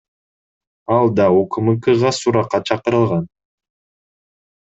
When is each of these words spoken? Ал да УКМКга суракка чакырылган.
Ал 0.95 1.11
да 1.19 1.27
УКМКга 1.41 2.13
суракка 2.21 2.63
чакырылган. 2.71 3.29